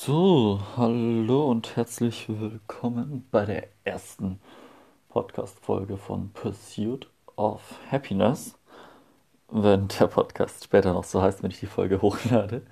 So, 0.00 0.60
hallo 0.76 1.50
und 1.50 1.74
herzlich 1.74 2.26
willkommen 2.28 3.26
bei 3.32 3.44
der 3.44 3.66
ersten 3.82 4.38
Podcast-Folge 5.08 5.96
von 5.96 6.30
Pursuit 6.30 7.08
of 7.34 7.60
Happiness. 7.90 8.56
Wenn 9.50 9.88
der 9.88 10.06
Podcast 10.06 10.62
später 10.62 10.92
noch 10.92 11.02
so 11.02 11.20
heißt, 11.20 11.42
wenn 11.42 11.50
ich 11.50 11.58
die 11.58 11.66
Folge 11.66 12.00
hochlade. 12.00 12.62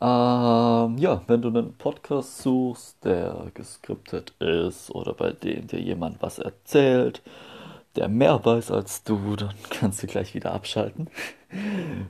Ähm, 0.00 0.96
ja, 0.98 1.22
wenn 1.26 1.42
du 1.42 1.48
einen 1.48 1.74
Podcast 1.74 2.38
suchst, 2.38 3.04
der 3.04 3.50
geskriptet 3.52 4.30
ist 4.38 4.92
oder 4.92 5.12
bei 5.12 5.32
dem 5.32 5.66
dir 5.66 5.80
jemand 5.80 6.22
was 6.22 6.38
erzählt, 6.38 7.20
der 7.96 8.08
mehr 8.08 8.44
weiß 8.44 8.70
als 8.70 9.02
du, 9.02 9.34
dann 9.34 9.54
kannst 9.70 10.04
du 10.04 10.06
gleich 10.06 10.34
wieder 10.34 10.52
abschalten. 10.52 11.10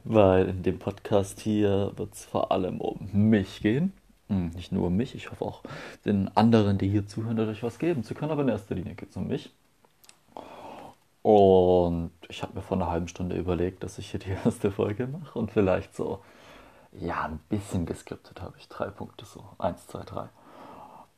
Weil 0.05 0.51
in 0.51 0.63
dem 0.63 0.79
Podcast 0.79 1.41
hier 1.41 1.93
wird 1.97 2.13
es 2.13 2.27
vor 2.27 2.53
allem 2.53 2.83
um 2.83 3.09
mich 3.11 3.61
gehen 3.63 3.95
nicht 4.29 4.73
nur 4.73 4.91
mich, 4.91 5.15
ich 5.15 5.31
hoffe 5.31 5.45
auch 5.45 5.63
den 6.05 6.35
anderen, 6.37 6.79
die 6.79 6.89
hier 6.89 7.07
zuhören, 7.07 7.37
dadurch 7.37 7.63
was 7.63 7.79
geben 7.79 8.05
zu 8.05 8.15
können, 8.15 8.33
aber 8.33 8.43
in 8.43 8.49
erster 8.49 8.75
Linie 8.75 8.95
geht 8.95 9.11
es 9.11 9.17
um 9.17 9.29
mich. 9.29 9.53
Und 11.23 12.11
ich 12.29 12.43
habe 12.43 12.55
mir 12.55 12.63
vor 12.63 12.77
einer 12.77 12.91
halben 12.91 13.09
Stunde 13.09 13.37
überlegt, 13.37 13.83
dass 13.83 13.99
ich 13.99 14.11
hier 14.11 14.21
die 14.21 14.31
erste 14.45 14.71
Folge 14.71 15.07
mache 15.07 15.39
und 15.39 15.51
vielleicht 15.51 15.95
so, 15.95 16.21
ja, 16.93 17.25
ein 17.25 17.41
bisschen 17.49 17.87
geskriptet 17.87 18.41
habe 18.43 18.55
ich. 18.59 18.69
Drei 18.69 18.89
Punkte 18.89 19.25
so. 19.25 19.45
Eins, 19.59 19.87
zwei, 19.87 20.03
drei. 20.05 20.29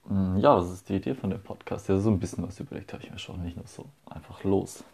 Hm, 0.09 0.39
ja, 0.39 0.57
das 0.57 0.71
ist 0.71 0.89
die 0.89 0.95
Idee 0.95 1.15
von 1.15 1.31
dem 1.31 1.43
Podcast. 1.43 1.89
Ja, 1.89 1.99
so 1.99 2.11
ein 2.11 2.21
bisschen 2.21 2.47
was 2.47 2.61
überlegt 2.61 2.93
habe 2.93 3.03
ich 3.03 3.11
mir 3.11 3.19
schon. 3.19 3.43
Nicht 3.43 3.57
nur 3.57 3.67
so 3.67 3.87
einfach 4.09 4.45
los 4.45 4.85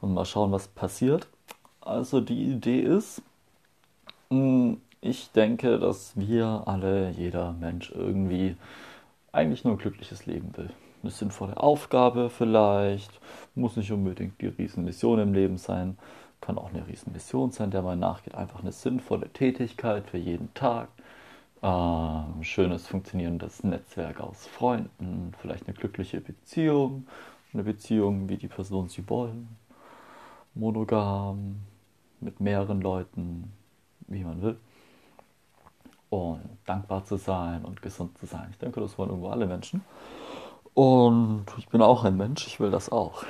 und 0.00 0.14
mal 0.14 0.24
schauen, 0.24 0.52
was 0.52 0.68
passiert. 0.68 1.26
Also 1.80 2.20
die 2.20 2.52
Idee 2.52 2.80
ist, 2.80 3.22
hm, 4.30 4.80
ich 5.00 5.32
denke, 5.32 5.78
dass 5.78 6.12
wir 6.16 6.64
alle, 6.66 7.10
jeder 7.10 7.52
Mensch 7.52 7.90
irgendwie 7.90 8.56
eigentlich 9.32 9.64
nur 9.64 9.74
ein 9.74 9.78
glückliches 9.78 10.26
Leben 10.26 10.56
will. 10.56 10.70
Eine 11.02 11.10
sinnvolle 11.10 11.56
Aufgabe 11.56 12.28
vielleicht, 12.28 13.10
muss 13.54 13.76
nicht 13.76 13.90
unbedingt 13.92 14.40
die 14.40 14.48
Riesenmission 14.48 15.18
im 15.18 15.32
Leben 15.32 15.56
sein, 15.56 15.96
kann 16.40 16.58
auch 16.58 16.70
eine 16.70 16.86
Riesenmission 16.86 17.50
sein, 17.50 17.70
der 17.70 17.82
man 17.82 17.98
nachgeht. 17.98 18.34
Einfach 18.34 18.60
eine 18.60 18.72
sinnvolle 18.72 19.30
Tätigkeit 19.30 20.06
für 20.06 20.18
jeden 20.18 20.52
Tag, 20.52 20.88
äh, 21.62 22.44
schönes 22.44 22.86
funktionierendes 22.86 23.64
Netzwerk 23.64 24.20
aus 24.20 24.46
Freunden, 24.46 25.32
vielleicht 25.40 25.66
eine 25.66 25.76
glückliche 25.76 26.20
Beziehung, 26.20 27.06
eine 27.54 27.62
Beziehung, 27.62 28.28
wie 28.28 28.36
die 28.36 28.48
Person 28.48 28.88
sie 28.88 29.08
wollen, 29.08 29.48
monogam, 30.54 31.56
mit 32.20 32.40
mehreren 32.40 32.82
Leuten, 32.82 33.50
wie 34.08 34.24
man 34.24 34.42
will 34.42 34.58
und 36.10 36.40
dankbar 36.66 37.04
zu 37.04 37.16
sein 37.16 37.64
und 37.64 37.80
gesund 37.82 38.18
zu 38.18 38.26
sein. 38.26 38.48
Ich 38.50 38.58
denke, 38.58 38.80
das 38.80 38.98
wollen 38.98 39.10
irgendwo 39.10 39.30
alle 39.30 39.46
Menschen. 39.46 39.82
Und 40.74 41.46
ich 41.58 41.68
bin 41.68 41.82
auch 41.82 42.04
ein 42.04 42.16
Mensch, 42.16 42.46
ich 42.46 42.60
will 42.60 42.70
das 42.70 42.90
auch. 42.92 43.24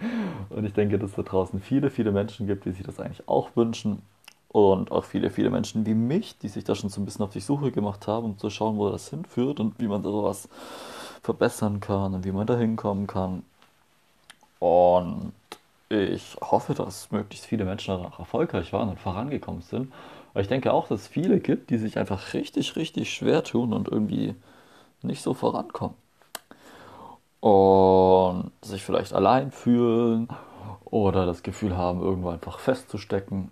Und 0.50 0.64
ich 0.64 0.72
denke, 0.72 0.98
dass 0.98 1.10
es 1.10 1.16
da 1.16 1.22
draußen 1.22 1.60
viele, 1.60 1.90
viele 1.90 2.10
Menschen 2.10 2.46
gibt, 2.46 2.64
die 2.64 2.72
sich 2.72 2.84
das 2.84 2.98
eigentlich 3.00 3.28
auch 3.28 3.50
wünschen. 3.54 4.02
Und 4.48 4.90
auch 4.90 5.04
viele, 5.04 5.30
viele 5.30 5.50
Menschen 5.50 5.84
wie 5.84 5.94
mich, 5.94 6.38
die 6.38 6.48
sich 6.48 6.64
da 6.64 6.74
schon 6.74 6.88
so 6.88 7.00
ein 7.00 7.04
bisschen 7.04 7.24
auf 7.24 7.32
die 7.32 7.40
Suche 7.40 7.70
gemacht 7.70 8.06
haben, 8.06 8.24
um 8.24 8.38
zu 8.38 8.48
schauen, 8.48 8.78
wo 8.78 8.88
das 8.88 9.10
hinführt 9.10 9.60
und 9.60 9.78
wie 9.78 9.88
man 9.88 10.02
sowas 10.02 10.48
verbessern 11.22 11.80
kann 11.80 12.14
und 12.14 12.24
wie 12.24 12.32
man 12.32 12.46
da 12.46 12.56
hinkommen 12.56 13.06
kann. 13.06 13.42
Und 14.58 15.32
ich 15.90 16.36
hoffe, 16.40 16.72
dass 16.72 17.10
möglichst 17.10 17.46
viele 17.46 17.66
Menschen 17.66 17.96
danach 17.96 18.18
erfolgreich 18.18 18.72
waren 18.72 18.88
und 18.88 18.98
vorangekommen 18.98 19.60
sind 19.60 19.92
weil 20.36 20.42
ich 20.42 20.48
denke 20.48 20.70
auch, 20.74 20.86
dass 20.86 21.00
es 21.00 21.08
viele 21.08 21.40
gibt, 21.40 21.70
die 21.70 21.78
sich 21.78 21.96
einfach 21.96 22.34
richtig, 22.34 22.76
richtig 22.76 23.10
schwer 23.10 23.42
tun 23.42 23.72
und 23.72 23.88
irgendwie 23.88 24.34
nicht 25.00 25.22
so 25.22 25.32
vorankommen. 25.32 25.96
Und 27.40 28.52
sich 28.60 28.84
vielleicht 28.84 29.14
allein 29.14 29.50
fühlen 29.50 30.28
oder 30.84 31.24
das 31.24 31.42
Gefühl 31.42 31.74
haben, 31.74 32.02
irgendwo 32.02 32.28
einfach 32.28 32.58
festzustecken. 32.58 33.50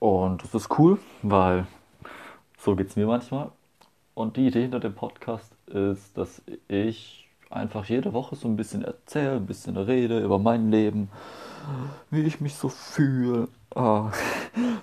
Und 0.00 0.42
das 0.42 0.52
ist 0.52 0.76
cool, 0.80 0.98
weil 1.22 1.68
so 2.58 2.74
geht 2.74 2.88
es 2.88 2.96
mir 2.96 3.06
manchmal. 3.06 3.52
Und 4.14 4.36
die 4.36 4.48
Idee 4.48 4.62
hinter 4.62 4.80
dem 4.80 4.96
Podcast 4.96 5.52
ist, 5.66 6.18
dass 6.18 6.42
ich 6.66 7.28
einfach 7.50 7.84
jede 7.84 8.12
Woche 8.12 8.34
so 8.34 8.48
ein 8.48 8.56
bisschen 8.56 8.82
erzähle, 8.82 9.36
ein 9.36 9.46
bisschen 9.46 9.76
rede 9.76 10.18
über 10.18 10.40
mein 10.40 10.72
Leben, 10.72 11.08
wie 12.10 12.22
ich 12.22 12.40
mich 12.40 12.56
so 12.56 12.68
fühle, 12.68 13.46
oh, 13.76 14.06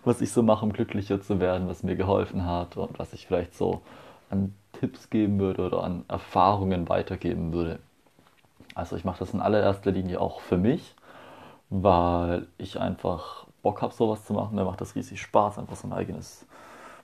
was 0.06 0.22
ich 0.22 0.32
so 0.32 0.44
mache, 0.44 0.66
um 0.66 0.74
glücklicher 0.74 1.22
zu 1.22 1.40
werden, 1.40 1.68
was 1.68 1.84
mir 1.84 1.96
geholfen 1.96 2.46
hat 2.46 2.78
und 2.78 2.98
was 3.00 3.14
ich 3.14 3.28
vielleicht 3.28 3.56
so 3.56 3.82
an 4.30 4.56
Tipps 4.74 5.10
geben 5.10 5.40
würde 5.40 5.66
oder 5.66 5.84
an 5.84 6.06
Erfahrungen 6.08 6.90
weitergeben 6.90 7.54
würde. 7.54 7.80
Also 8.74 8.96
ich 8.96 9.06
mache 9.06 9.20
das 9.20 9.34
in 9.34 9.42
allererster 9.42 9.92
Linie 9.92 10.20
auch 10.20 10.42
für 10.42 10.58
mich, 10.58 10.96
weil 11.70 12.48
ich 12.58 12.80
einfach 12.80 13.48
Bock 13.62 13.82
habe, 13.82 13.94
sowas 13.94 14.26
zu 14.26 14.34
machen. 14.34 14.56
Mir 14.56 14.66
macht 14.66 14.82
das 14.82 14.96
riesig 14.96 15.22
Spaß, 15.22 15.58
einfach 15.58 15.76
so 15.76 15.88
ein 15.88 15.94
eigenes 15.94 16.46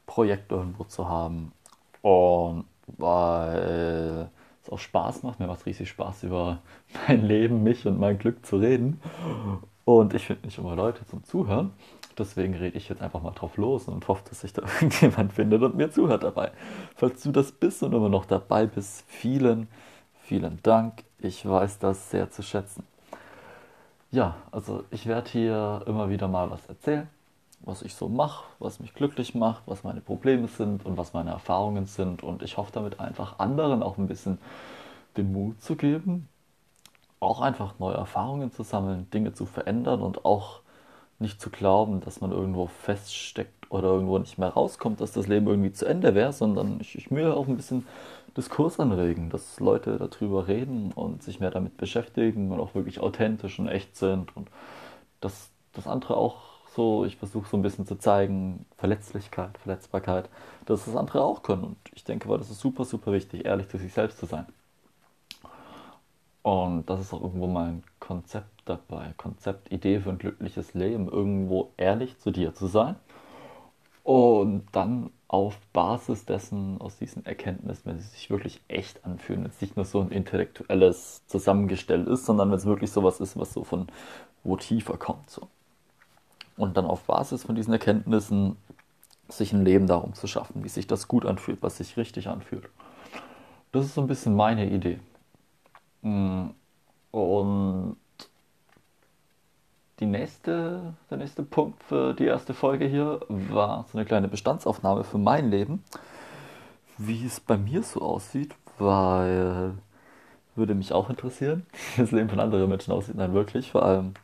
Projekt 0.05 0.51
irgendwo 0.51 0.83
zu 0.83 1.07
haben. 1.07 1.53
Und 2.01 2.65
weil 2.97 4.29
es 4.61 4.69
auch 4.69 4.79
Spaß 4.79 5.23
macht, 5.23 5.39
mir 5.39 5.47
macht 5.47 5.61
es 5.61 5.65
riesig 5.65 5.89
Spaß, 5.89 6.23
über 6.23 6.59
mein 7.07 7.25
Leben, 7.25 7.63
mich 7.63 7.87
und 7.87 7.99
mein 7.99 8.19
Glück 8.19 8.45
zu 8.45 8.57
reden. 8.57 9.01
Und 9.85 10.13
ich 10.13 10.25
finde 10.25 10.45
nicht 10.45 10.57
immer 10.57 10.75
Leute 10.75 11.05
zum 11.07 11.23
Zuhören. 11.23 11.71
Deswegen 12.17 12.53
rede 12.55 12.77
ich 12.77 12.89
jetzt 12.89 13.01
einfach 13.01 13.21
mal 13.21 13.31
drauf 13.31 13.57
los 13.57 13.87
und 13.87 14.07
hoffe, 14.07 14.23
dass 14.29 14.41
sich 14.41 14.53
da 14.53 14.61
irgendjemand 14.81 15.33
findet 15.33 15.61
und 15.61 15.75
mir 15.75 15.91
zuhört 15.91 16.23
dabei. 16.23 16.51
Falls 16.95 17.23
du 17.23 17.31
das 17.31 17.51
bist 17.51 17.83
und 17.83 17.93
immer 17.93 18.09
noch 18.09 18.25
dabei 18.25 18.65
bist, 18.65 19.03
vielen, 19.07 19.67
vielen 20.21 20.59
Dank. 20.63 21.03
Ich 21.19 21.47
weiß 21.47 21.79
das 21.79 22.09
sehr 22.09 22.29
zu 22.29 22.43
schätzen. 22.43 22.83
Ja, 24.11 24.35
also 24.51 24.83
ich 24.91 25.05
werde 25.05 25.29
hier 25.29 25.83
immer 25.85 26.09
wieder 26.09 26.27
mal 26.27 26.51
was 26.51 26.65
erzählen, 26.65 27.07
was 27.61 27.81
ich 27.81 27.95
so 27.95 28.09
mache, 28.09 28.43
was 28.59 28.79
mich 28.79 28.93
glücklich 28.93 29.35
macht, 29.35 29.63
was 29.67 29.83
meine 29.83 30.01
Probleme 30.01 30.47
sind 30.47 30.85
und 30.85 30.97
was 30.97 31.13
meine 31.13 31.29
Erfahrungen 31.29 31.85
sind. 31.85 32.23
Und 32.23 32.43
ich 32.43 32.57
hoffe 32.57 32.71
damit 32.73 32.99
einfach 32.99 33.39
anderen 33.39 33.81
auch 33.83 33.97
ein 33.97 34.07
bisschen 34.07 34.37
den 35.15 35.31
Mut 35.31 35.61
zu 35.61 35.75
geben, 35.75 36.27
auch 37.21 37.41
einfach 37.41 37.79
neue 37.79 37.95
Erfahrungen 37.95 38.51
zu 38.51 38.63
sammeln, 38.63 39.09
Dinge 39.11 39.33
zu 39.33 39.45
verändern 39.45 40.01
und 40.01 40.25
auch 40.25 40.60
nicht 41.21 41.41
zu 41.41 41.49
glauben, 41.49 42.01
dass 42.01 42.21
man 42.21 42.31
irgendwo 42.31 42.67
feststeckt 42.67 43.71
oder 43.71 43.89
irgendwo 43.89 44.17
nicht 44.17 44.37
mehr 44.37 44.49
rauskommt, 44.49 44.99
dass 45.01 45.13
das 45.13 45.27
Leben 45.27 45.47
irgendwie 45.47 45.71
zu 45.71 45.85
Ende 45.85 46.15
wäre, 46.15 46.33
sondern 46.33 46.79
ich, 46.81 46.97
ich 46.97 47.09
will 47.11 47.31
auch 47.31 47.47
ein 47.47 47.55
bisschen 47.55 47.87
Diskurs 48.35 48.79
anregen, 48.79 49.29
dass 49.29 49.59
Leute 49.59 49.97
darüber 49.97 50.47
reden 50.47 50.91
und 50.93 51.23
sich 51.23 51.39
mehr 51.39 51.51
damit 51.51 51.77
beschäftigen 51.77 52.51
und 52.51 52.59
auch 52.59 52.75
wirklich 52.75 52.99
authentisch 52.99 53.59
und 53.59 53.67
echt 53.67 53.95
sind 53.95 54.35
und 54.35 54.49
dass 55.19 55.49
das 55.73 55.87
andere 55.87 56.17
auch 56.17 56.51
so, 56.75 57.05
ich 57.05 57.17
versuche 57.17 57.49
so 57.49 57.57
ein 57.57 57.61
bisschen 57.61 57.85
zu 57.85 57.97
zeigen, 57.97 58.65
Verletzlichkeit, 58.77 59.57
Verletzbarkeit, 59.57 60.29
dass 60.65 60.85
das 60.85 60.95
andere 60.95 61.21
auch 61.21 61.43
können 61.43 61.63
und 61.63 61.77
ich 61.93 62.03
denke, 62.05 62.29
weil 62.29 62.37
das 62.37 62.49
ist 62.49 62.61
super, 62.61 62.85
super 62.85 63.11
wichtig, 63.11 63.45
ehrlich 63.45 63.67
zu 63.67 63.77
sich 63.77 63.93
selbst 63.93 64.17
zu 64.17 64.25
sein. 64.25 64.45
Und 66.43 66.89
das 66.89 66.99
ist 67.01 67.13
auch 67.13 67.21
irgendwo 67.21 67.47
mein 67.47 67.83
Konzept 67.99 68.60
dabei, 68.71 69.13
Konzept, 69.17 69.71
Idee 69.71 69.99
für 69.99 70.09
ein 70.09 70.17
glückliches 70.17 70.73
Leben, 70.73 71.07
irgendwo 71.07 71.71
ehrlich 71.77 72.17
zu 72.19 72.31
dir 72.31 72.53
zu 72.53 72.67
sein 72.67 72.95
und 74.03 74.63
dann 74.71 75.11
auf 75.27 75.57
Basis 75.73 76.25
dessen, 76.25 76.81
aus 76.81 76.97
diesen 76.97 77.25
Erkenntnissen, 77.25 77.83
wenn 77.85 77.99
sie 77.99 78.07
sich 78.07 78.29
wirklich 78.29 78.61
echt 78.67 79.05
anfühlen, 79.05 79.43
wenn 79.43 79.51
es 79.51 79.61
nicht 79.61 79.75
nur 79.75 79.85
so 79.85 80.01
ein 80.01 80.11
intellektuelles 80.11 81.21
zusammengestellt 81.27 82.07
ist, 82.07 82.25
sondern 82.25 82.49
wenn 82.49 82.57
es 82.57 82.65
wirklich 82.65 82.91
sowas 82.91 83.19
ist, 83.19 83.37
was 83.37 83.53
so 83.53 83.63
von 83.63 83.87
wo 84.43 84.57
tiefer 84.57 84.97
kommt. 84.97 85.29
So. 85.29 85.47
Und 86.57 86.75
dann 86.75 86.85
auf 86.85 87.03
Basis 87.03 87.43
von 87.43 87.55
diesen 87.55 87.71
Erkenntnissen 87.71 88.57
sich 89.29 89.53
ein 89.53 89.63
Leben 89.63 89.87
darum 89.87 90.13
zu 90.13 90.27
schaffen, 90.27 90.63
wie 90.63 90.69
sich 90.69 90.87
das 90.87 91.07
gut 91.07 91.25
anfühlt, 91.25 91.61
was 91.61 91.77
sich 91.77 91.95
richtig 91.95 92.27
anfühlt. 92.27 92.67
Das 93.71 93.85
ist 93.85 93.93
so 93.93 94.01
ein 94.01 94.07
bisschen 94.07 94.35
meine 94.35 94.69
Idee. 94.69 94.99
Mm, 96.01 96.47
und 97.11 97.95
die 100.01 100.07
nächste, 100.07 100.95
der 101.09 101.17
nächste 101.17 101.43
Punkt 101.43 101.83
für 101.83 102.13
die 102.13 102.25
erste 102.25 102.55
Folge 102.55 102.85
hier 102.85 103.21
war 103.29 103.85
so 103.91 103.97
eine 103.97 104.05
kleine 104.05 104.27
Bestandsaufnahme 104.27 105.03
für 105.03 105.19
mein 105.19 105.51
Leben, 105.51 105.83
wie 106.97 107.23
es 107.23 107.39
bei 107.39 107.55
mir 107.55 107.83
so 107.83 108.01
aussieht, 108.01 108.55
weil 108.79 109.75
würde 110.55 110.73
mich 110.73 110.91
auch 110.91 111.09
interessieren, 111.09 111.67
wie 111.95 112.01
das 112.01 112.11
Leben 112.11 112.29
von 112.29 112.39
anderen 112.39 112.67
Menschen 112.67 112.91
aussieht, 112.91 113.15
nein 113.15 113.33
wirklich, 113.33 113.71
vor 113.71 113.83
allem, 113.83 114.15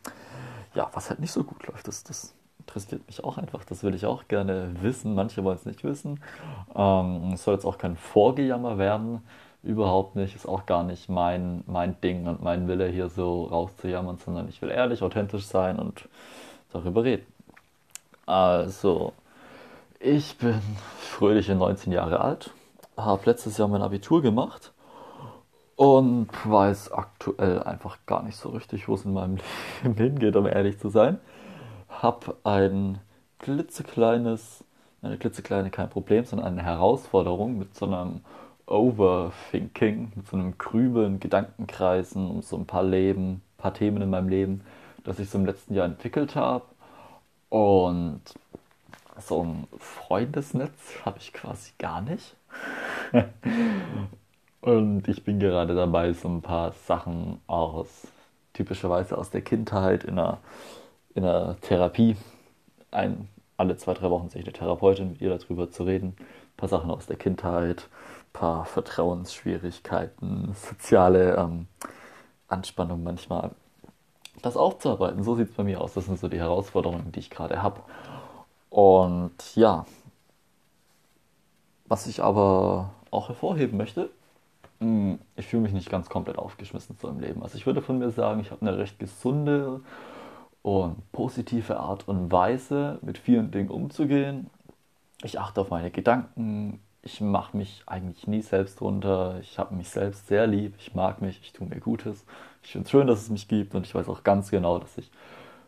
ja, 0.73 0.89
was 0.93 1.09
halt 1.09 1.19
nicht 1.19 1.31
so 1.31 1.43
gut 1.43 1.65
läuft, 1.67 1.87
das, 1.87 2.03
das 2.03 2.33
interessiert 2.59 3.05
mich 3.05 3.23
auch 3.23 3.37
einfach, 3.37 3.63
das 3.63 3.83
würde 3.83 3.97
ich 3.97 4.07
auch 4.07 4.27
gerne 4.27 4.71
wissen, 4.81 5.13
manche 5.13 5.43
wollen 5.43 5.57
es 5.57 5.65
nicht 5.65 5.83
wissen, 5.83 6.19
ähm, 6.75 7.31
es 7.33 7.43
soll 7.43 7.53
jetzt 7.53 7.65
auch 7.65 7.77
kein 7.77 7.95
Vorgejammer 7.95 8.79
werden, 8.79 9.21
überhaupt 9.67 10.15
nicht, 10.15 10.35
ist 10.35 10.47
auch 10.47 10.65
gar 10.65 10.83
nicht 10.83 11.09
mein, 11.09 11.63
mein 11.67 11.99
Ding 12.01 12.27
und 12.27 12.41
mein 12.41 12.67
Wille 12.67 12.87
hier 12.87 13.09
so 13.09 13.43
rauszujammern, 13.45 14.17
sondern 14.17 14.47
ich 14.49 14.61
will 14.61 14.71
ehrlich, 14.71 15.01
authentisch 15.01 15.45
sein 15.45 15.77
und 15.79 16.07
darüber 16.71 17.03
reden. 17.03 17.25
Also, 18.25 19.13
ich 19.99 20.37
bin 20.37 20.61
fröhliche 20.99 21.55
19 21.55 21.91
Jahre 21.91 22.19
alt 22.19 22.51
habe 22.97 23.21
letztes 23.25 23.57
Jahr 23.57 23.67
mein 23.67 23.81
Abitur 23.81 24.21
gemacht 24.21 24.71
und 25.75 26.29
weiß 26.43 26.91
aktuell 26.91 27.61
einfach 27.63 27.97
gar 28.07 28.23
nicht 28.23 28.35
so 28.35 28.49
richtig, 28.49 28.87
wo 28.87 28.95
es 28.95 29.05
in 29.05 29.13
meinem 29.13 29.37
Leben 29.83 29.95
hingeht, 29.95 30.35
um 30.35 30.47
ehrlich 30.47 30.79
zu 30.79 30.89
sein. 30.89 31.19
Hab 31.89 32.35
ein 32.43 32.99
klitzekleines, 33.39 34.63
eine 35.03 35.17
klitzekleine 35.17 35.69
kein 35.69 35.89
Problem, 35.89 36.25
sondern 36.25 36.47
eine 36.47 36.63
Herausforderung 36.63 37.59
mit 37.59 37.75
so 37.75 37.85
einem 37.85 38.21
Overthinking, 38.67 40.11
mit 40.15 40.27
so 40.27 40.37
einem 40.37 40.57
Grübeln, 40.57 41.19
Gedankenkreisen 41.19 42.29
um 42.29 42.41
so 42.41 42.57
ein 42.57 42.65
paar 42.65 42.83
Leben, 42.83 43.41
paar 43.57 43.73
Themen 43.73 44.01
in 44.01 44.09
meinem 44.09 44.29
Leben, 44.29 44.61
das 45.03 45.19
ich 45.19 45.29
so 45.29 45.37
im 45.37 45.45
letzten 45.45 45.73
Jahr 45.73 45.85
entwickelt 45.85 46.35
habe. 46.35 46.65
Und 47.49 48.21
so 49.19 49.43
ein 49.43 49.67
Freundesnetz 49.79 50.73
habe 51.05 51.17
ich 51.19 51.33
quasi 51.33 51.71
gar 51.77 52.01
nicht. 52.01 52.35
Und 54.61 55.07
ich 55.07 55.23
bin 55.23 55.39
gerade 55.39 55.75
dabei, 55.75 56.13
so 56.13 56.27
ein 56.27 56.41
paar 56.41 56.73
Sachen 56.73 57.39
aus, 57.47 58.07
typischerweise 58.53 59.17
aus 59.17 59.29
der 59.29 59.41
Kindheit 59.41 60.03
in 60.03 60.19
einer, 60.19 60.39
in 61.15 61.23
einer 61.23 61.55
Therapie, 61.61 62.17
ein, 62.91 63.29
alle 63.57 63.75
zwei, 63.77 63.93
drei 63.93 64.09
Wochen 64.09 64.29
sehe 64.29 64.41
ich 64.41 64.47
eine 64.47 64.53
Therapeutin, 64.53 65.09
mit 65.09 65.21
ihr 65.21 65.35
darüber 65.35 65.69
zu 65.69 65.83
reden. 65.83 66.15
Ein 66.19 66.57
paar 66.57 66.69
Sachen 66.69 66.91
aus 66.91 67.07
der 67.07 67.17
Kindheit, 67.17 67.81
ein 67.81 68.33
paar 68.33 68.65
Vertrauensschwierigkeiten, 68.65 70.53
soziale 70.53 71.35
ähm, 71.35 71.67
Anspannung 72.47 73.03
manchmal. 73.03 73.51
Das 74.43 74.55
aufzuarbeiten, 74.55 75.23
so 75.23 75.35
sieht 75.35 75.49
es 75.49 75.55
bei 75.55 75.63
mir 75.63 75.81
aus. 75.81 75.93
Das 75.93 76.05
sind 76.05 76.19
so 76.19 76.27
die 76.27 76.37
Herausforderungen, 76.37 77.11
die 77.11 77.19
ich 77.19 77.31
gerade 77.31 77.61
habe. 77.63 77.81
Und 78.69 79.55
ja, 79.55 79.85
was 81.87 82.05
ich 82.05 82.21
aber 82.21 82.91
auch 83.09 83.29
hervorheben 83.29 83.77
möchte, 83.77 84.11
hm, 84.79 85.19
ich 85.35 85.47
fühle 85.47 85.63
mich 85.63 85.73
nicht 85.73 85.89
ganz 85.89 86.09
komplett 86.09 86.37
aufgeschmissen 86.37 86.97
zu 86.97 87.07
im 87.07 87.19
Leben. 87.19 87.41
Also 87.41 87.57
ich 87.57 87.65
würde 87.65 87.81
von 87.81 87.97
mir 87.97 88.11
sagen, 88.11 88.39
ich 88.41 88.51
habe 88.51 88.61
eine 88.61 88.77
recht 88.77 88.99
gesunde 88.99 89.81
und 90.61 91.11
positive 91.11 91.79
Art 91.79 92.07
und 92.07 92.31
Weise, 92.31 92.99
mit 93.01 93.17
vielen 93.17 93.51
Dingen 93.51 93.69
umzugehen. 93.69 94.49
Ich 95.23 95.39
achte 95.39 95.61
auf 95.61 95.69
meine 95.69 95.91
Gedanken. 95.91 96.79
Ich 97.01 97.21
mache 97.21 97.55
mich 97.55 97.83
eigentlich 97.85 98.27
nie 98.27 98.41
selbst 98.41 98.81
runter. 98.81 99.39
Ich 99.41 99.57
habe 99.59 99.75
mich 99.75 99.89
selbst 99.89 100.27
sehr 100.27 100.45
lieb. 100.45 100.75
Ich 100.77 100.93
mag 100.93 101.21
mich. 101.21 101.39
Ich 101.41 101.53
tue 101.53 101.67
mir 101.67 101.79
Gutes. 101.79 102.25
Ich 102.63 102.71
finde 102.71 102.85
es 102.85 102.91
schön, 102.91 103.07
dass 103.07 103.21
es 103.21 103.29
mich 103.29 103.47
gibt 103.47 103.75
und 103.75 103.85
ich 103.85 103.95
weiß 103.95 104.09
auch 104.09 104.23
ganz 104.23 104.51
genau, 104.51 104.77
dass 104.79 104.97
ich 104.97 105.09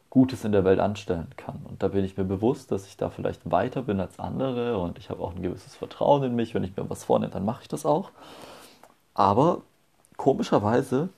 Gutes 0.09 0.43
in 0.43 0.51
der 0.51 0.65
Welt 0.65 0.79
anstellen 0.79 1.29
kann. 1.37 1.61
Und 1.63 1.83
da 1.83 1.89
bin 1.89 2.03
ich 2.03 2.17
mir 2.17 2.23
bewusst, 2.23 2.71
dass 2.71 2.87
ich 2.87 2.97
da 2.97 3.09
vielleicht 3.09 3.49
weiter 3.51 3.83
bin 3.83 3.99
als 3.99 4.19
andere 4.19 4.77
und 4.79 4.97
ich 4.97 5.09
habe 5.09 5.21
auch 5.21 5.35
ein 5.35 5.41
gewisses 5.41 5.75
Vertrauen 5.75 6.23
in 6.23 6.35
mich. 6.35 6.55
Wenn 6.55 6.63
ich 6.63 6.75
mir 6.75 6.89
was 6.89 7.03
vornehme, 7.03 7.31
dann 7.31 7.45
mache 7.45 7.61
ich 7.61 7.67
das 7.67 7.85
auch. 7.85 8.11
Aber 9.13 9.61
komischerweise 10.17 11.09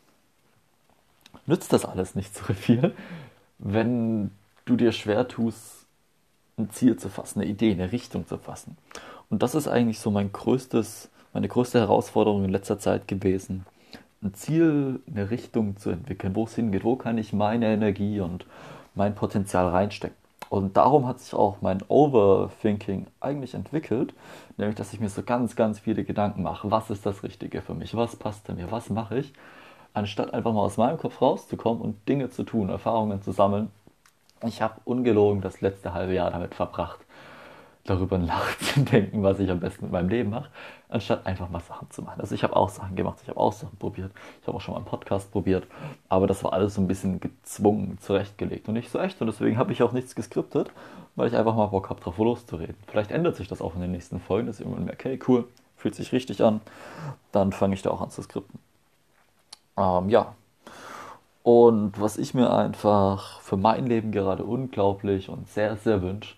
nützt 1.45 1.71
das 1.73 1.85
alles 1.85 2.15
nicht 2.15 2.35
so 2.35 2.53
viel, 2.53 2.93
wenn 3.61 4.31
du 4.65 4.75
dir 4.75 4.91
schwer 4.91 5.27
tust, 5.27 5.85
ein 6.57 6.69
Ziel 6.71 6.97
zu 6.97 7.09
fassen, 7.09 7.41
eine 7.41 7.49
Idee, 7.49 7.71
eine 7.71 7.91
Richtung 7.91 8.27
zu 8.27 8.37
fassen. 8.37 8.77
Und 9.29 9.41
das 9.43 9.55
ist 9.55 9.67
eigentlich 9.67 9.99
so 9.99 10.11
mein 10.11 10.31
größtes, 10.31 11.09
meine 11.33 11.47
größte 11.47 11.79
Herausforderung 11.79 12.43
in 12.43 12.51
letzter 12.51 12.79
Zeit 12.79 13.07
gewesen. 13.07 13.65
Ein 14.21 14.33
Ziel, 14.33 14.99
eine 15.07 15.31
Richtung 15.31 15.77
zu 15.77 15.89
entwickeln, 15.89 16.35
wo 16.35 16.43
es 16.43 16.55
hingeht, 16.55 16.83
wo 16.83 16.95
kann 16.95 17.17
ich 17.17 17.33
meine 17.33 17.73
Energie 17.73 18.19
und 18.19 18.45
mein 18.93 19.15
Potenzial 19.15 19.67
reinstecken. 19.69 20.17
Und 20.49 20.75
darum 20.75 21.07
hat 21.07 21.21
sich 21.21 21.33
auch 21.33 21.61
mein 21.61 21.81
Overthinking 21.87 23.07
eigentlich 23.21 23.53
entwickelt, 23.53 24.13
nämlich 24.57 24.75
dass 24.75 24.91
ich 24.91 24.99
mir 24.99 25.07
so 25.07 25.23
ganz, 25.23 25.55
ganz 25.55 25.79
viele 25.79 26.03
Gedanken 26.03 26.43
mache, 26.43 26.69
was 26.69 26.89
ist 26.89 27.05
das 27.05 27.23
Richtige 27.23 27.61
für 27.61 27.73
mich, 27.73 27.95
was 27.95 28.17
passt 28.17 28.47
zu 28.47 28.53
mir, 28.53 28.69
was 28.69 28.89
mache 28.89 29.19
ich, 29.19 29.33
anstatt 29.93 30.33
einfach 30.33 30.53
mal 30.53 30.61
aus 30.61 30.77
meinem 30.77 30.97
Kopf 30.97 31.21
rauszukommen 31.21 31.81
und 31.81 32.07
Dinge 32.07 32.29
zu 32.29 32.43
tun, 32.43 32.69
Erfahrungen 32.69 33.21
zu 33.21 33.31
sammeln. 33.31 33.69
Ich 34.45 34.61
habe 34.61 34.81
ungelogen 34.85 35.41
das 35.41 35.61
letzte 35.61 35.93
halbe 35.93 36.13
Jahr 36.13 36.31
damit 36.31 36.55
verbracht, 36.55 36.99
darüber 37.83 38.17
nachzudenken, 38.17 39.23
was 39.23 39.39
ich 39.39 39.49
am 39.51 39.59
besten 39.59 39.85
mit 39.85 39.91
meinem 39.91 40.09
Leben 40.09 40.29
mache, 40.29 40.49
anstatt 40.89 41.25
einfach 41.25 41.49
mal 41.49 41.59
Sachen 41.59 41.89
zu 41.91 42.01
machen. 42.01 42.19
Also 42.21 42.33
ich 42.33 42.43
habe 42.43 42.55
auch 42.55 42.69
Sachen 42.69 42.95
gemacht, 42.95 43.19
ich 43.21 43.29
habe 43.29 43.39
auch 43.39 43.53
Sachen 43.53 43.77
probiert, 43.77 44.11
ich 44.41 44.47
habe 44.47 44.57
auch 44.57 44.61
schon 44.61 44.73
mal 44.73 44.79
einen 44.79 44.87
Podcast 44.87 45.31
probiert, 45.31 45.67
aber 46.09 46.27
das 46.27 46.43
war 46.43 46.53
alles 46.53 46.75
so 46.75 46.81
ein 46.81 46.87
bisschen 46.87 47.19
gezwungen, 47.19 47.97
zurechtgelegt 47.99 48.67
und 48.67 48.75
nicht 48.75 48.89
so 48.89 48.99
echt 48.99 49.21
und 49.21 49.27
deswegen 49.27 49.57
habe 49.57 49.73
ich 49.73 49.83
auch 49.83 49.91
nichts 49.91 50.15
geskriptet, 50.15 50.71
weil 51.15 51.27
ich 51.27 51.35
einfach 51.35 51.55
mal 51.55 51.67
Bock 51.67 51.89
habe, 51.89 52.01
drauf 52.01 52.17
loszureden. 52.17 52.75
Vielleicht 52.87 53.11
ändert 53.11 53.35
sich 53.35 53.47
das 53.47 53.61
auch 53.61 53.75
in 53.75 53.81
den 53.81 53.91
nächsten 53.91 54.19
Folgen, 54.19 54.47
dass 54.47 54.59
ich 54.59 54.65
irgendwann 54.65 54.85
merke, 54.85 55.09
okay, 55.09 55.19
cool, 55.27 55.47
fühlt 55.75 55.95
sich 55.95 56.11
richtig 56.11 56.43
an, 56.43 56.61
dann 57.31 57.51
fange 57.51 57.75
ich 57.75 57.81
da 57.81 57.91
auch 57.91 58.01
an 58.01 58.09
zu 58.09 58.21
skripten. 58.21 58.59
Ähm, 59.81 60.09
ja, 60.09 60.35
und 61.43 61.99
was 61.99 62.17
ich 62.17 62.33
mir 62.33 62.53
einfach 62.53 63.41
für 63.41 63.57
mein 63.57 63.87
Leben 63.87 64.11
gerade 64.11 64.43
unglaublich 64.43 65.29
und 65.29 65.47
sehr, 65.47 65.75
sehr 65.75 66.01
wünsche, 66.01 66.35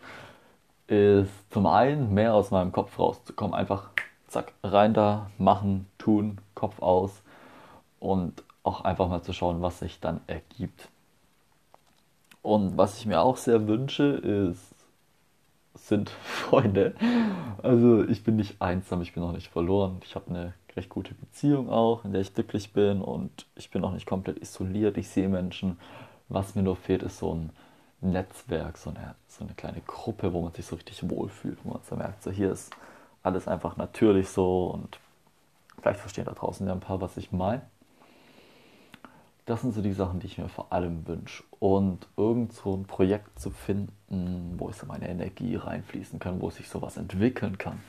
ist 0.87 1.51
zum 1.51 1.65
einen 1.65 2.13
mehr 2.13 2.33
aus 2.33 2.51
meinem 2.51 2.71
Kopf 2.71 2.97
rauszukommen. 2.99 3.53
Einfach 3.53 3.89
zack, 4.27 4.53
rein 4.63 4.93
da, 4.93 5.29
machen, 5.37 5.87
tun, 5.97 6.39
Kopf 6.55 6.81
aus 6.81 7.21
und 7.99 8.43
auch 8.63 8.81
einfach 8.81 9.09
mal 9.09 9.21
zu 9.21 9.33
schauen, 9.33 9.61
was 9.61 9.79
sich 9.79 9.99
dann 9.99 10.21
ergibt. 10.27 10.89
Und 12.41 12.77
was 12.77 12.97
ich 12.99 13.05
mir 13.05 13.21
auch 13.21 13.37
sehr 13.37 13.67
wünsche, 13.67 14.03
ist, 14.03 14.73
sind 15.75 16.09
Freunde. 16.23 16.95
Also 17.61 18.03
ich 18.05 18.23
bin 18.23 18.37
nicht 18.37 18.61
einsam, 18.61 19.01
ich 19.01 19.13
bin 19.13 19.23
auch 19.23 19.33
nicht 19.33 19.49
verloren. 19.49 19.99
Ich 20.05 20.15
habe 20.15 20.29
eine 20.29 20.53
recht 20.75 20.89
gute 20.89 21.13
Beziehung 21.13 21.69
auch, 21.69 22.05
in 22.05 22.11
der 22.11 22.21
ich 22.21 22.33
glücklich 22.33 22.73
bin 22.73 23.01
und 23.01 23.45
ich 23.55 23.69
bin 23.71 23.83
auch 23.83 23.91
nicht 23.91 24.05
komplett 24.05 24.39
isoliert. 24.39 24.97
Ich 24.97 25.09
sehe 25.09 25.29
Menschen. 25.29 25.77
Was 26.29 26.55
mir 26.55 26.63
nur 26.63 26.75
fehlt, 26.75 27.03
ist 27.03 27.19
so 27.19 27.33
ein 27.35 27.49
Netzwerk, 28.01 28.77
so 28.77 28.89
eine, 28.89 29.15
so 29.27 29.43
eine 29.43 29.53
kleine 29.53 29.81
Gruppe, 29.81 30.33
wo 30.33 30.41
man 30.41 30.53
sich 30.53 30.65
so 30.65 30.75
richtig 30.75 31.07
wohlfühlt, 31.09 31.57
wo 31.63 31.71
man 31.71 31.81
so 31.87 31.95
merkt, 31.95 32.23
so 32.23 32.31
hier 32.31 32.51
ist 32.51 32.71
alles 33.23 33.47
einfach 33.47 33.77
natürlich 33.77 34.29
so 34.29 34.67
und 34.67 34.99
vielleicht 35.81 35.99
verstehen 35.99 36.25
da 36.25 36.33
draußen 36.33 36.67
ja 36.67 36.73
ein 36.73 36.79
paar, 36.79 37.01
was 37.01 37.17
ich 37.17 37.31
meine. 37.31 37.61
Das 39.45 39.61
sind 39.61 39.73
so 39.73 39.81
die 39.81 39.91
Sachen, 39.91 40.21
die 40.21 40.27
ich 40.27 40.37
mir 40.37 40.47
vor 40.47 40.71
allem 40.71 41.05
wünsche. 41.05 41.43
Und 41.59 42.07
irgend 42.15 42.53
so 42.53 42.75
ein 42.75 42.85
Projekt 42.85 43.39
zu 43.39 43.49
finden, 43.51 44.55
wo 44.57 44.69
ich 44.69 44.77
so 44.77 44.85
meine 44.85 45.09
Energie 45.09 45.55
reinfließen 45.55 46.19
kann, 46.19 46.41
wo 46.41 46.49
sich 46.49 46.69
sowas 46.69 46.95
entwickeln 46.95 47.57
kann. 47.57 47.81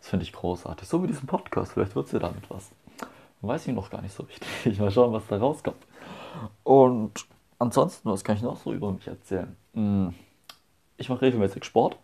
Das 0.00 0.08
finde 0.08 0.24
ich 0.24 0.32
großartig. 0.32 0.88
So 0.88 1.02
wie 1.02 1.08
diesen 1.08 1.26
Podcast, 1.26 1.72
vielleicht 1.72 1.94
wird 1.94 2.06
es 2.06 2.12
ja 2.12 2.18
damit 2.18 2.48
was. 2.48 2.70
Weiß 3.40 3.66
ich 3.66 3.74
noch 3.74 3.90
gar 3.90 4.02
nicht 4.02 4.14
so 4.14 4.24
richtig. 4.24 4.78
Mal 4.78 4.90
schauen, 4.90 5.12
was 5.12 5.26
da 5.26 5.38
rauskommt. 5.38 5.84
Und 6.64 7.26
ansonsten, 7.58 8.10
was 8.10 8.24
kann 8.24 8.36
ich 8.36 8.42
noch 8.42 8.56
so 8.56 8.72
über 8.72 8.90
mich 8.92 9.06
erzählen? 9.06 9.56
Hm, 9.74 10.14
ich 10.96 11.08
mache 11.08 11.22
regelmäßig 11.22 11.64
Sport. 11.64 11.96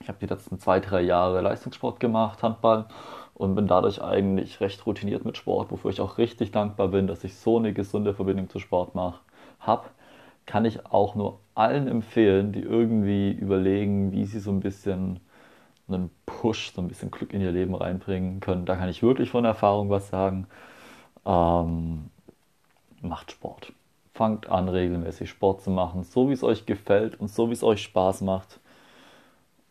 Ich 0.00 0.08
habe 0.08 0.18
die 0.20 0.26
letzten 0.26 0.58
zwei, 0.58 0.80
drei 0.80 1.00
Jahre 1.00 1.40
Leistungssport 1.40 2.00
gemacht, 2.00 2.42
Handball, 2.42 2.86
und 3.34 3.54
bin 3.54 3.66
dadurch 3.66 4.02
eigentlich 4.02 4.60
recht 4.60 4.84
routiniert 4.84 5.24
mit 5.24 5.36
Sport, 5.36 5.70
wofür 5.70 5.90
ich 5.90 6.00
auch 6.00 6.18
richtig 6.18 6.50
dankbar 6.50 6.88
bin, 6.88 7.06
dass 7.06 7.24
ich 7.24 7.36
so 7.36 7.58
eine 7.58 7.72
gesunde 7.72 8.12
Verbindung 8.12 8.50
zu 8.50 8.58
Sport 8.58 8.92
habe. 9.60 9.84
Kann 10.44 10.64
ich 10.64 10.86
auch 10.86 11.14
nur 11.14 11.38
allen 11.54 11.86
empfehlen, 11.86 12.52
die 12.52 12.60
irgendwie 12.60 13.30
überlegen, 13.30 14.12
wie 14.12 14.24
sie 14.24 14.40
so 14.40 14.50
ein 14.50 14.60
bisschen 14.60 15.20
einen 15.88 16.10
Push, 16.42 16.72
so 16.74 16.82
ein 16.82 16.88
bisschen 16.88 17.10
Glück 17.10 17.32
in 17.32 17.40
ihr 17.40 17.52
Leben 17.52 17.74
reinbringen 17.74 18.40
können. 18.40 18.66
Da 18.66 18.76
kann 18.76 18.88
ich 18.88 19.02
wirklich 19.02 19.30
von 19.30 19.44
Erfahrung 19.44 19.90
was 19.90 20.08
sagen. 20.08 20.46
Ähm, 21.24 22.10
macht 23.00 23.30
Sport 23.30 23.72
fangt 24.14 24.48
an, 24.48 24.68
regelmäßig 24.68 25.30
Sport 25.30 25.62
zu 25.62 25.70
machen, 25.70 26.04
so 26.04 26.28
wie 26.28 26.34
es 26.34 26.44
euch 26.44 26.66
gefällt 26.66 27.18
und 27.18 27.28
so 27.28 27.48
wie 27.48 27.54
es 27.54 27.62
euch 27.62 27.82
Spaß 27.82 28.20
macht. 28.22 28.60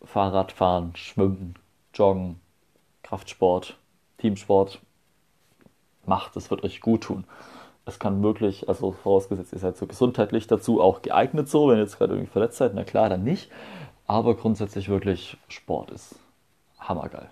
Fahrradfahren, 0.04 0.96
Schwimmen, 0.96 1.56
Joggen, 1.94 2.40
Kraftsport, 3.04 3.78
Teamsport. 4.18 4.80
Macht, 6.06 6.36
es 6.36 6.50
wird 6.50 6.64
euch 6.64 6.82
gut 6.82 7.04
tun. 7.04 7.26
Es 7.86 8.00
kann 8.00 8.24
wirklich, 8.24 8.68
also 8.68 8.92
vorausgesetzt, 8.92 9.54
ihr 9.54 9.60
seid 9.60 9.78
so 9.78 9.86
gesundheitlich 9.86 10.48
dazu 10.48 10.82
auch 10.82 11.02
geeignet 11.02 11.48
so, 11.48 11.68
wenn 11.68 11.78
ihr 11.78 11.84
jetzt 11.84 11.98
gerade 11.98 12.14
irgendwie 12.14 12.32
verletzt 12.32 12.58
seid, 12.58 12.74
na 12.74 12.84
klar, 12.84 13.10
dann 13.10 13.24
nicht. 13.24 13.52
Aber 14.08 14.36
grundsätzlich 14.36 14.90
wirklich, 14.90 15.38
Sport 15.48 15.92
ist 15.92 16.16
hammergeil. 16.82 17.30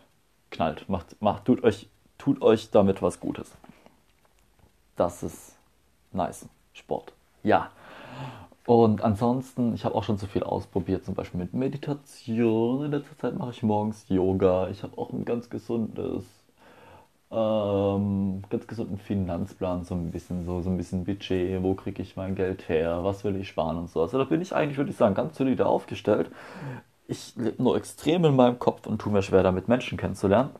Knallt, 0.51 0.88
macht, 0.89 1.22
macht, 1.22 1.46
tut 1.46 1.63
euch, 1.63 1.89
tut 2.18 2.41
euch 2.41 2.72
damit 2.72 3.01
was 3.01 3.20
Gutes. 3.20 3.51
Das 4.96 5.24
ist 5.24 5.58
nice. 6.12 6.48
Sport. 6.74 7.13
Ja. 7.44 7.72
Und 8.65 9.01
ansonsten, 9.01 9.74
ich 9.74 9.84
habe 9.86 9.96
auch 9.96 10.03
schon 10.03 10.18
so 10.18 10.27
viel 10.27 10.44
ausprobiert, 10.44 11.03
zum 11.03 11.15
Beispiel 11.15 11.39
mit 11.39 11.53
Meditation. 11.53 12.86
In 12.86 12.91
letzter 12.91 13.18
Zeit 13.18 13.38
mache 13.38 13.51
ich 13.51 13.63
morgens 13.63 14.06
Yoga. 14.10 14.70
Ich 14.70 14.84
habe 14.84 14.98
auch 14.98 15.12
ein 15.12 15.25
ganz 15.25 15.50
gesundes, 15.50 16.25
ähm, 17.32 18.44
ganz 18.50 18.68
gesunden 18.68 18.98
Finanzplan, 18.98 19.84
so 19.86 19.96
ein 19.96 20.12
bisschen 20.12 20.46
so, 20.46 20.62
so 20.62 20.70
ein 20.70 20.77
bisschen 20.77 21.03
Budget, 21.06 21.63
wo 21.63 21.74
kriege 21.75 22.01
ich 22.01 22.15
mein 22.15 22.36
Geld 22.36 22.70
her, 22.70 23.03
was 23.03 23.24
will 23.24 23.36
ich 23.38 23.48
sparen 23.50 23.77
und 23.77 23.89
so. 23.89 24.01
Also 24.01 24.18
da 24.18 24.24
bin 24.24 24.41
ich 24.41 24.53
eigentlich, 24.53 24.77
würde 24.77 24.91
ich 24.91 24.98
sagen, 24.98 25.15
ganz 25.15 25.38
solide 25.38 25.65
aufgestellt. 25.65 26.29
Ich 27.10 27.34
lebe 27.36 27.62
nur 27.62 27.75
extrem 27.75 28.24
in 28.24 28.36
meinem 28.36 28.60
Kopf 28.60 28.86
und 28.86 29.01
tue 29.01 29.12
mir 29.12 29.24
schwer 29.24 29.42
damit, 29.42 29.68
Menschen 29.68 29.98
kennenzulernen. 29.98 30.51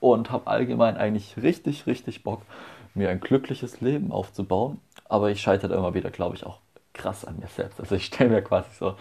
und 0.00 0.32
habe 0.32 0.48
allgemein 0.48 0.96
eigentlich 0.96 1.36
richtig, 1.40 1.86
richtig 1.86 2.24
Bock, 2.24 2.42
mir 2.92 3.08
ein 3.08 3.20
glückliches 3.20 3.80
Leben 3.80 4.10
aufzubauen. 4.10 4.80
Aber 5.08 5.30
ich 5.30 5.40
scheitere 5.40 5.74
immer 5.74 5.94
wieder, 5.94 6.10
glaube 6.10 6.34
ich, 6.34 6.44
auch 6.44 6.58
krass 6.92 7.24
an 7.24 7.38
mir 7.38 7.46
selbst. 7.46 7.78
Also 7.80 7.94
ich 7.94 8.06
stelle 8.06 8.30
mir 8.30 8.42
quasi 8.42 8.68
so 8.78 8.96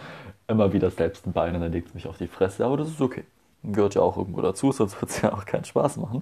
immer 0.48 0.74
wieder 0.74 0.92
selbst 0.92 1.26
ein 1.26 1.34
Bein 1.34 1.56
und 1.56 1.62
dann 1.62 1.72
legt 1.72 1.88
es 1.90 1.94
mich 1.96 2.08
auf 2.08 2.18
die 2.18 2.28
Fresse, 2.28 2.64
aber 2.66 2.78
das 2.78 2.90
ist 2.90 3.02
okay. 3.02 3.24
Gehört 3.64 3.96
ja 3.96 4.02
auch 4.02 4.16
irgendwo 4.16 4.42
dazu, 4.42 4.72
sonst 4.72 5.02
wird 5.02 5.10
es 5.12 5.22
ja 5.22 5.34
auch 5.34 5.46
keinen 5.46 5.66
Spaß 5.66 5.98
machen. 5.98 6.22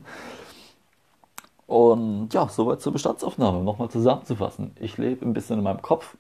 Und 1.68 2.34
ja, 2.34 2.48
soweit 2.48 2.82
zur 2.82 2.94
Bestandsaufnahme. 2.94 3.64
Nochmal 3.64 3.90
zusammenzufassen. 3.90 4.72
Ich 4.80 4.98
lebe 4.98 5.26
ein 5.26 5.34
bisschen 5.34 5.58
in 5.60 5.64
meinem 5.64 5.82
Kopf, 5.82 6.16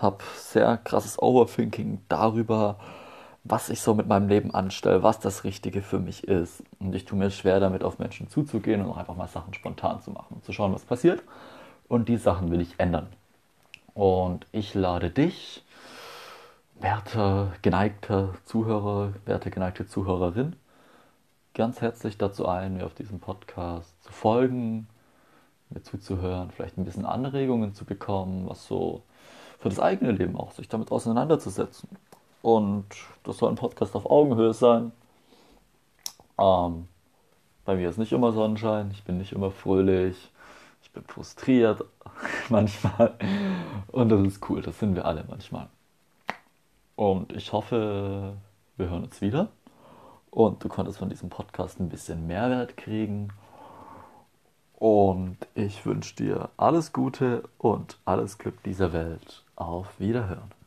habe 0.00 0.18
sehr 0.36 0.76
krasses 0.78 1.20
Overthinking 1.22 2.00
darüber, 2.08 2.76
was 3.44 3.70
ich 3.70 3.80
so 3.80 3.94
mit 3.94 4.06
meinem 4.06 4.28
Leben 4.28 4.54
anstelle, 4.54 5.02
was 5.02 5.18
das 5.18 5.44
Richtige 5.44 5.82
für 5.82 5.98
mich 5.98 6.24
ist. 6.24 6.62
Und 6.78 6.94
ich 6.94 7.04
tue 7.04 7.18
mir 7.18 7.30
schwer 7.30 7.60
damit, 7.60 7.82
auf 7.82 7.98
Menschen 7.98 8.28
zuzugehen 8.28 8.82
und 8.82 8.90
auch 8.90 8.96
einfach 8.98 9.16
mal 9.16 9.28
Sachen 9.28 9.54
spontan 9.54 10.00
zu 10.02 10.10
machen, 10.10 10.42
zu 10.42 10.52
schauen, 10.52 10.74
was 10.74 10.84
passiert. 10.84 11.22
Und 11.88 12.08
die 12.08 12.18
Sachen 12.18 12.50
will 12.50 12.60
ich 12.60 12.78
ändern. 12.78 13.08
Und 13.94 14.46
ich 14.52 14.74
lade 14.74 15.10
dich, 15.10 15.64
werte 16.78 17.52
geneigte 17.62 18.34
Zuhörer, 18.44 19.14
werte 19.24 19.50
geneigte 19.50 19.86
Zuhörerin, 19.86 20.56
ganz 21.54 21.80
herzlich 21.80 22.16
dazu 22.16 22.46
ein, 22.46 22.76
mir 22.76 22.86
auf 22.86 22.94
diesem 22.94 23.20
Podcast 23.20 24.02
zu 24.02 24.12
folgen, 24.12 24.86
mir 25.70 25.82
zuzuhören, 25.82 26.50
vielleicht 26.50 26.78
ein 26.78 26.84
bisschen 26.84 27.06
Anregungen 27.06 27.74
zu 27.74 27.84
bekommen, 27.84 28.48
was 28.48 28.66
so 28.66 29.02
für 29.58 29.68
das 29.68 29.80
eigene 29.80 30.12
Leben 30.12 30.36
auch, 30.36 30.52
sich 30.52 30.68
damit 30.68 30.90
auseinanderzusetzen. 30.90 31.88
Und 32.42 32.86
das 33.24 33.38
soll 33.38 33.50
ein 33.50 33.56
Podcast 33.56 33.94
auf 33.94 34.06
Augenhöhe 34.06 34.54
sein. 34.54 34.92
Ähm, 36.38 36.88
bei 37.64 37.76
mir 37.76 37.88
ist 37.88 37.98
nicht 37.98 38.12
immer 38.12 38.32
Sonnenschein, 38.32 38.90
ich 38.92 39.04
bin 39.04 39.18
nicht 39.18 39.32
immer 39.32 39.50
fröhlich, 39.50 40.30
ich 40.82 40.90
bin 40.90 41.04
frustriert 41.04 41.84
manchmal. 42.48 43.14
Und 43.88 44.08
das 44.08 44.20
ist 44.22 44.48
cool, 44.48 44.62
das 44.62 44.78
sind 44.78 44.94
wir 44.94 45.04
alle 45.04 45.24
manchmal. 45.28 45.68
Und 46.96 47.32
ich 47.32 47.52
hoffe, 47.52 48.34
wir 48.76 48.88
hören 48.88 49.04
uns 49.04 49.20
wieder. 49.20 49.48
Und 50.30 50.62
du 50.62 50.68
konntest 50.68 50.98
von 50.98 51.10
diesem 51.10 51.28
Podcast 51.28 51.80
ein 51.80 51.88
bisschen 51.88 52.26
Mehrwert 52.26 52.76
kriegen. 52.76 53.32
Und 54.76 55.36
ich 55.54 55.84
wünsche 55.84 56.16
dir 56.16 56.48
alles 56.56 56.92
Gute 56.92 57.42
und 57.58 57.98
alles 58.04 58.38
Glück 58.38 58.62
dieser 58.62 58.92
Welt. 58.92 59.44
Auf 59.56 59.98
Wiederhören. 59.98 60.59